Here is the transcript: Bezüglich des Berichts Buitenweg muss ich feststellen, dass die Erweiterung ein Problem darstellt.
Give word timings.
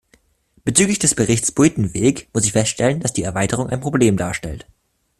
Bezüglich 0.65 0.97
des 0.97 1.13
Berichts 1.13 1.51
Buitenweg 1.51 2.27
muss 2.33 2.45
ich 2.45 2.53
feststellen, 2.53 3.01
dass 3.01 3.13
die 3.13 3.21
Erweiterung 3.21 3.69
ein 3.69 3.81
Problem 3.81 4.17
darstellt. 4.17 4.65